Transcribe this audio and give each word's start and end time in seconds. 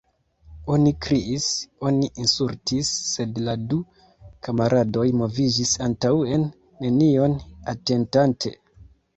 Oni 0.75 0.91
kriis, 1.05 1.49
oni 1.89 2.07
insultis, 2.23 2.93
sed 3.09 3.37
la 3.49 3.55
du 3.73 3.79
kamaradoj 4.49 5.05
moviĝis 5.21 5.77
antaŭen, 5.89 6.47
nenion 6.87 7.39
atentante. 7.77 8.57